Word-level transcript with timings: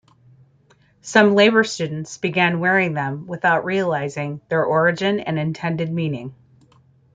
Some 1.01 1.35
Labour 1.35 1.63
students 1.63 2.17
began 2.17 2.59
wearing 2.59 2.95
them 2.95 3.27
without 3.27 3.65
realising 3.65 4.41
their 4.49 4.65
origin 4.65 5.19
and 5.19 5.37
intended 5.37 5.93
meaning. 5.93 6.33